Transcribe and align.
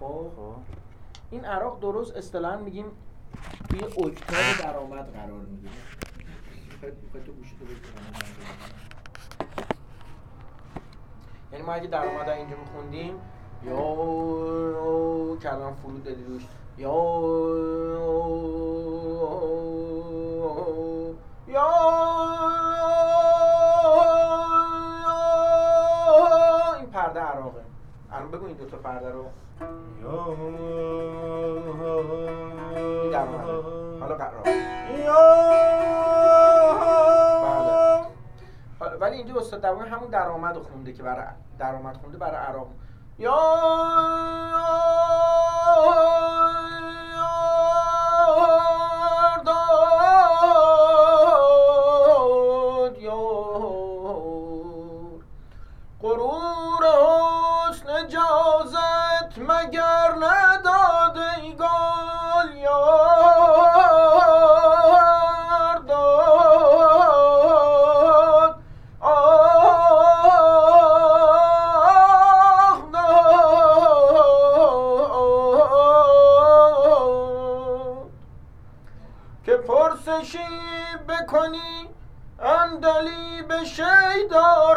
خب. 0.00 0.30
این 1.30 1.44
عراق 1.44 1.80
درست 1.80 2.16
اصطلاحا 2.16 2.56
میگیم 2.56 2.84
توی 3.68 3.84
اکتاب 3.84 4.62
درآمد 4.62 5.12
قرار 5.12 5.40
می‌گیره. 5.40 5.72
یعنی 11.52 11.64
ما 11.64 11.72
اگه 11.72 11.86
درآمد 11.86 12.28
اینجا 12.28 12.56
میخوندیم 12.56 13.14
یا 13.64 15.36
کلام 15.42 15.74
فرود 15.74 16.04
دادی 16.04 16.24
روش. 16.24 16.42
یا 16.78 16.92
پرده 28.86 29.10
رو. 29.10 29.24
این 33.02 33.14
حالا 34.00 34.14
قرار. 34.14 34.42
بله. 38.80 38.96
ولی 39.00 39.16
اینجا 39.16 39.34
استاد 39.36 39.62
دوام 39.62 39.82
همون 39.82 40.10
درآمد 40.10 40.56
خونده 40.56 40.92
که 40.92 41.02
برای 41.02 41.26
درآمد 41.58 41.96
خونده 41.96 42.18
برای 42.18 42.36
عراق. 42.36 42.68
یا 43.18 43.36
که 79.46 79.56
پرسشی 79.56 80.38
بکنی 81.08 81.88
اندلی 82.40 83.42
به 83.48 83.64
شیدارایان 83.64 84.76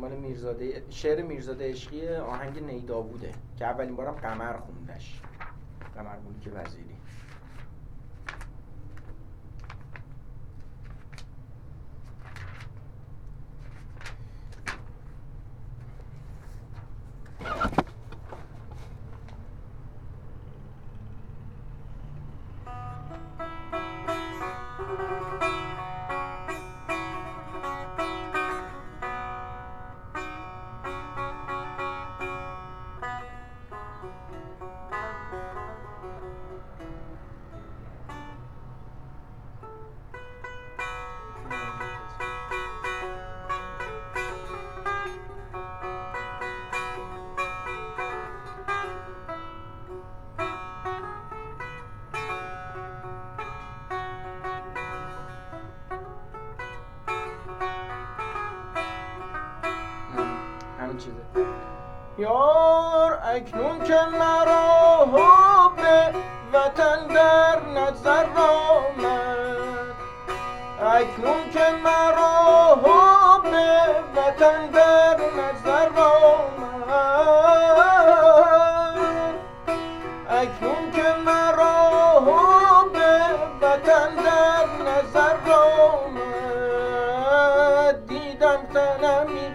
مال 0.00 0.16
میرزاده 0.16 0.82
شعر 0.90 1.22
میرزاده 1.22 1.70
عشقی 1.70 2.08
آهنگ 2.08 2.62
نیدا 2.62 3.00
بوده 3.00 3.32
که 3.58 3.64
اولین 3.64 3.96
بارم 3.96 4.14
قمر 4.14 4.56
خوندش. 4.56 5.20
قمر 5.94 6.16
که 6.44 6.50
وزیری. 6.50 6.96
یار 62.18 63.18
اکنون 63.24 63.84
که 63.84 63.98
مرا 64.18 65.04
حب 65.04 65.78
وطن 66.52 67.06
در 67.06 67.60
نظر 67.60 68.26
آمد. 68.36 69.56
اکنون 70.80 71.50
که 71.52 71.70
مرا 71.84 72.74
حب 72.74 73.54
وطن 74.16 74.66
در 74.66 75.16
نظر 75.16 75.88
آمد. 76.00 76.54
اکنون 80.30 80.90
که 80.92 81.14
مرا 81.26 82.20
حب 82.20 82.96
وطن 83.60 84.14
در 84.14 84.66
نظر 84.86 85.36
آمد. 85.52 86.24
دیدم 88.06 88.60
تنمی 88.74 89.54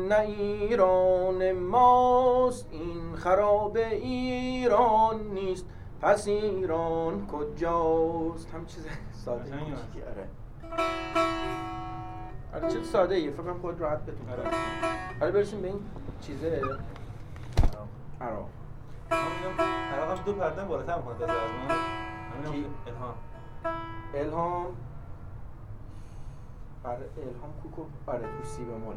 نه 0.08 0.20
ایران 0.20 1.52
ماست 1.52 2.68
این 2.72 3.16
خراب 3.16 3.78
ایران 3.78 5.22
نیست. 5.34 5.66
پس 6.02 6.28
ایران 6.28 7.28
کجاست؟ 7.28 8.50
هم 8.54 8.66
چیز 8.66 8.88
ساده 9.26 9.54
آره. 10.12 10.28
آره 12.56 12.74
چه 12.74 12.84
ساده 12.84 13.16
ایه. 13.16 13.32
فکر 13.32 13.42
کنم 13.44 13.60
خود 13.62 13.82
راحت 13.82 14.02
بتون 14.02 14.30
آره. 14.30 14.44
حالا 15.20 15.32
برسیم 15.32 15.62
به 15.62 15.68
این 15.68 15.80
چیزه. 16.22 16.62
عراق 18.22 18.48
عراق 19.94 20.18
هم 20.18 20.24
دو 20.26 20.34
پرده 20.34 20.64
بالاتر 20.64 20.98
می‌کنه 20.98 21.24
از؟ 21.24 21.30
همین 22.46 22.66
الهام. 22.88 23.16
الهام. 24.14 24.66
آره 26.84 27.10
الهام 27.18 27.54
کوکو 27.64 27.86
آره 28.08 28.20
تو 28.20 28.44
سی 28.44 28.64
بمول. 28.64 28.96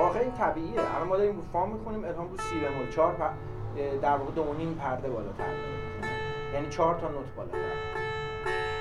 آخه 0.00 0.20
این 0.20 0.32
طبیعیه. 0.32 0.80
الان 0.94 1.08
ما 1.08 1.16
داریم 1.16 1.36
رو 1.36 1.42
فام 1.42 1.72
می‌کنیم 1.72 2.04
الهام 2.04 2.30
رو 2.30 2.36
سی 2.36 2.60
بمول. 2.60 2.90
چهار 2.90 3.14
پر... 3.14 3.30
در 4.02 4.16
واقع 4.16 4.32
دو 4.32 4.54
نیم 4.54 4.74
پرده 4.74 5.10
بالاتر 5.10 5.44
یعنی 6.54 6.68
چهار 6.68 7.00
تا 7.00 7.08
نوت 7.08 7.34
بالاتر. 7.36 7.58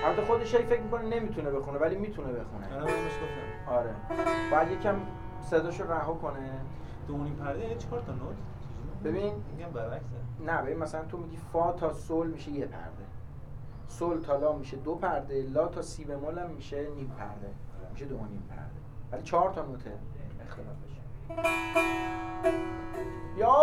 البته 0.05 0.21
خودش 0.21 0.55
هی 0.55 0.63
فکر 0.63 0.81
می‌کنه 0.81 1.03
نمی‌تونه 1.03 1.51
بخونه 1.51 1.77
ولی 1.77 1.95
می‌تونه 1.95 2.33
بخونه. 2.33 2.75
آره 2.75 2.83
گفتم. 2.83 3.73
آره. 3.73 3.95
باید 4.51 4.71
یکم 4.71 4.95
صداشو 5.41 5.83
رها 5.83 6.13
کنه. 6.13 6.51
دو 7.07 7.17
نیم 7.17 7.35
پرده 7.35 7.59
یعنی 7.59 7.75
چهار 7.75 8.01
تا 8.01 8.11
نوت؟ 8.11 8.35
ببین. 9.03 9.33
میگم 9.57 9.71
برعکسه. 9.73 10.05
نه 10.45 10.61
ببین 10.61 10.77
مثلا 10.77 11.05
تو 11.05 11.17
میگی 11.17 11.37
فا 11.37 11.71
تا 11.71 11.93
سول 11.93 12.27
میشه 12.27 12.51
یه 12.51 12.65
پرده. 12.65 13.05
سول 13.87 14.19
تا 14.21 14.37
لا 14.37 14.53
میشه 14.53 14.77
دو 14.77 14.95
پرده 14.95 15.41
لا 15.41 15.67
تا 15.67 15.81
سی 15.81 16.03
بمول 16.03 16.37
هم 16.37 16.49
میشه 16.49 16.89
نیم 16.95 17.11
پرده. 17.17 17.53
میشه 17.91 18.05
دو 18.05 18.15
نیم 18.17 18.43
پرده. 18.49 18.61
ولی 19.11 19.23
چهار 19.23 19.53
تا 19.53 19.65
نوته 19.65 19.91
اختلافش 20.47 20.91
یا 23.37 23.55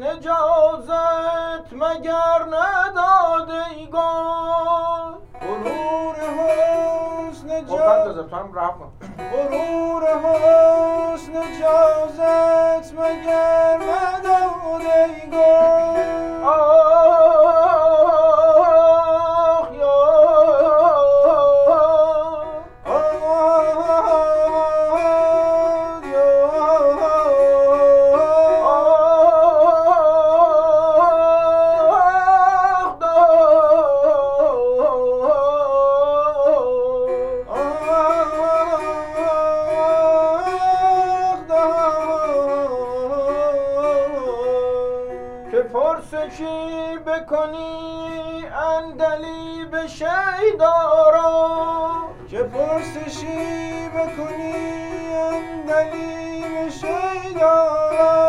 حسن 0.00 0.06
اجازت 0.06 1.72
مگر 1.72 2.44
نداده 2.46 3.66
ای 3.76 3.86
گل؟ 3.86 5.12
غرور 5.40 6.16
حسن 6.16 7.66
خب 7.66 7.76
کن. 8.78 8.92
غرور 9.32 10.04
حسن 10.06 11.32
جازت 11.60 12.94
مگر 12.94 13.78
بکنی 47.30 48.44
اندلی 48.76 49.64
به 49.70 49.86
شیدارا 49.86 51.28
که 52.30 52.38
پرسشی 52.42 53.88
بکنی 53.88 55.14
اندلی 55.14 56.70
شیدارا 56.70 58.19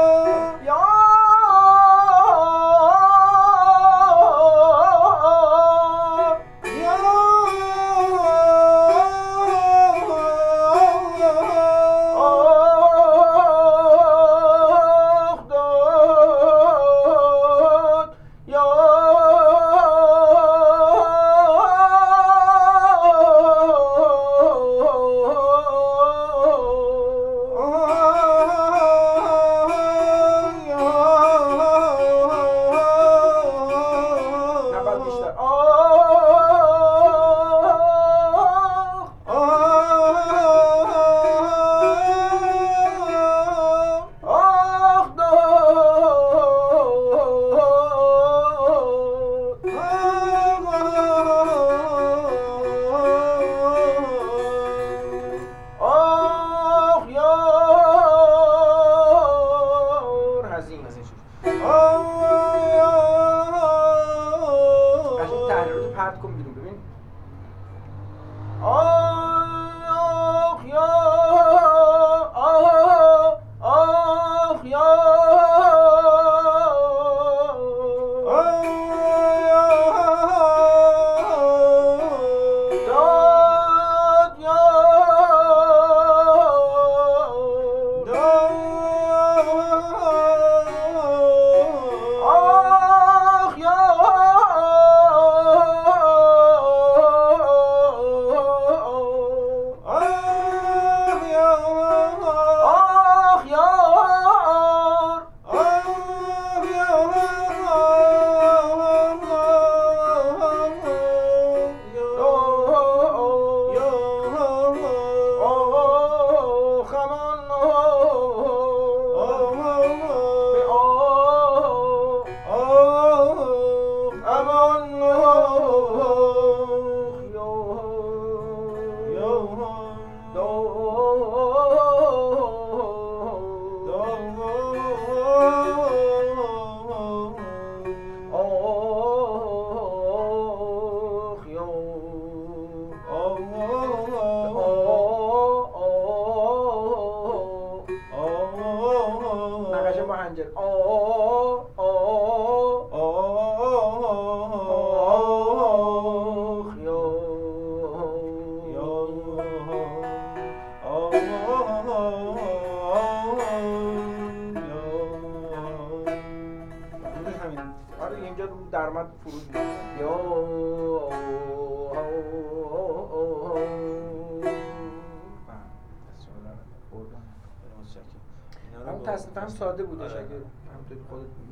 همون 178.88 179.04
تصنیف 179.04 179.38
هم 179.38 179.48
ساده 179.48 179.84
بودش 179.84 180.12
آره. 180.12 180.20
اگه 180.20 180.36
همونطوری 180.74 181.00
خودت 181.10 181.24
می‌تونی. 181.24 181.52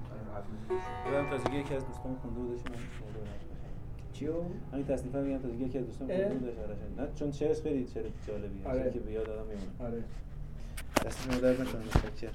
بودم 1.06 1.30
تازگی 1.30 1.58
یکی 1.58 1.76
از 1.76 1.86
دوستان 1.88 2.16
خونده 2.16 2.40
بودش 2.40 2.60
من 2.60 2.76
چیو؟ 4.14 4.34
همین 4.74 4.86
تصنیف 4.86 5.16
هم 5.16 5.24
میگم 5.24 5.38
تازگی 5.38 5.64
یکی 5.64 5.78
از 5.78 5.86
دوستان؟ 5.86 6.08
خونده 6.08 6.36
بودش 6.36 6.58
آره 6.58 6.76
نه 6.98 7.08
چون 7.16 7.32
شعرش 7.32 7.62
خیلی 7.62 7.88
شعر 7.88 8.06
جالبیه 8.28 8.68
آره. 8.68 8.92
که 8.92 9.00
به 9.00 9.12
یاد 9.12 9.30
آدم 9.30 9.46
میمونه 9.48 9.72
آره 9.80 10.04
دست 11.06 11.24
شما 11.24 11.40
درد 11.40 11.62
نکنه 11.62 11.82
متشکرم 11.82 12.32